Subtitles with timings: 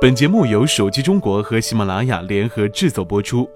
[0.00, 3.46] 本节目由手机中国和喜马拉雅联合制作播出。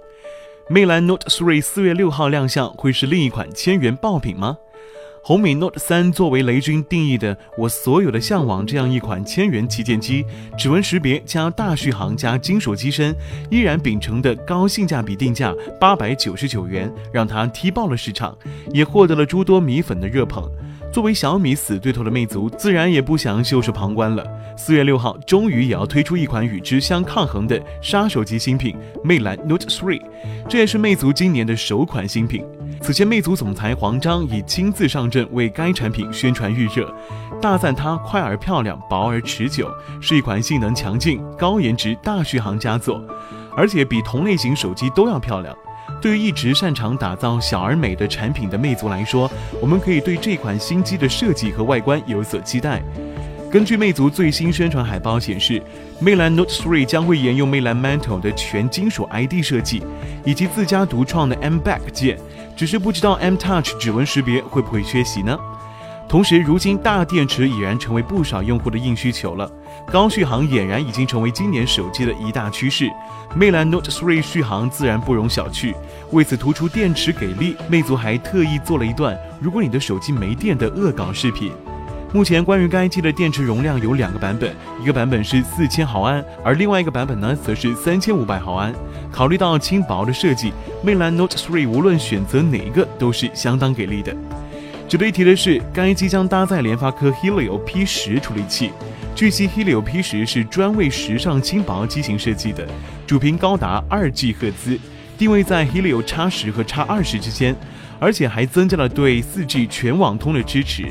[0.68, 4.58] 魅蓝 Note 3四月六号亮相，会是另一款千元爆品吗？
[5.22, 10.22] 红米 Note 3作为雷军定义的“我所有的向往”这样一款千元旗舰机，
[10.58, 13.16] 指纹识别加大续航加金属机身，
[13.50, 18.36] 依然秉承的高性价比定价八百九十九元，让它踢爆了市场，
[18.70, 20.46] 也获得了诸多米粉的热捧。
[20.94, 24.24] 作为小米死对头的魅族，自然也不想袖手旁观了。
[24.56, 30.00] 四月六号，终于也要推出一款与之相抗衡的杀手级新品——魅蓝 Note 3，
[30.48, 32.46] 这也是魅族今年的首款新品。
[32.80, 36.94] 此前，魅族总裁黄章已亲自上阵为该产品宣传预热，
[37.42, 39.68] 大赞它快而漂亮、薄而持久，
[40.00, 43.02] 是一款性能强劲、高颜值、大续航佳作，
[43.56, 45.52] 而且比同类型手机都要漂亮。
[46.00, 52.82] 对于一直擅长打造小而美的产品的魅族来说，我们可以对这款新机的设计和外观有所期待。
[53.50, 55.62] 根据魅族最新宣传海报显示，
[56.00, 59.82] 魅蓝 Note 3将会沿用魅蓝 Mantle 的全金属 ID 设计，
[60.24, 62.18] 以及自家独创的 M Back 键，
[62.56, 65.38] 只是不知道 M Touch 指纹识别会不会缺席呢？
[66.06, 69.50] 同时，如今大电池已然成为不少用户的硬需求了，
[69.90, 72.88] 高续航俨然已经成为今年手机的一大趋势。
[73.34, 75.74] 魅蓝 Note 3续航自然不容小觑，
[76.12, 81.50] 为此突出电池给力，魅族还特意做了一段“如果你的手机没电”的恶搞视频。
[82.12, 88.72] 目前关于该机的电池容量有两个版本，一个版本是四千毫安，而另外一个版本呢则是三千五百毫安。
[89.10, 94.14] 考虑到轻薄的设计，魅蓝 Note 3无论选择哪一个都是相当给力的。
[94.86, 98.70] 值得一提的是，该机将搭载联发科 Helio P10 处理器。
[99.14, 102.66] 据悉，Helio P10 是专为时尚轻薄机型设计的，
[103.06, 104.78] 主频高达二 G 赫兹，
[105.16, 107.56] 定位在 Helio X10 和 X20 之间，
[107.98, 110.84] 而且还增加了对 4G 全网通的支持。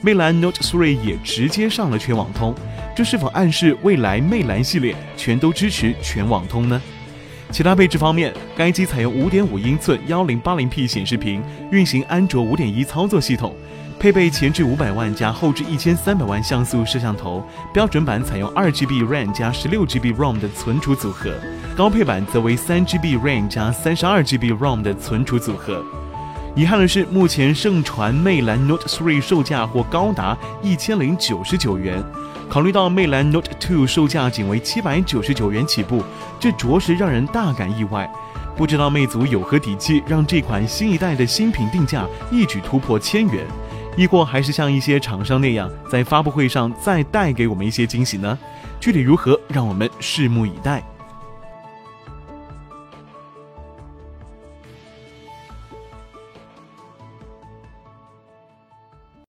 [0.00, 2.54] 魅蓝 Note 3也直接上了全网通，
[2.96, 6.80] 这是否暗示未来魅蓝系列全都支持全网通呢？
[7.52, 13.54] 其他配置方面，该机采用五点五英寸幺零八零 P 显示屏，运行安卓五点一操作系统，
[13.98, 17.42] 配备前置五百万加后置一千三百万像素摄像头，
[17.72, 21.32] 标准版采用二 GB RAM 加十六 GB ROM 的存储组合，
[21.76, 25.82] 高配版则为三 GB RAM 加三十二 GB ROM 的存储组合。
[26.56, 32.02] 遗憾的是，目前盛传魅蓝 Note 3售价或高达1099元。
[32.48, 36.02] 考虑到魅蓝 Note 2售价仅为七百九十九元起步，
[36.40, 38.10] 这着实让人大感意外。
[38.56, 43.44] 不知道魅族有何底气，让这款新一代的新品定价一举突破千元，
[43.94, 48.38] 亦或还是像一些厂商那样，在发布会上再带给我们一些惊喜呢？
[48.80, 50.82] 具体如何，让我们拭目以待。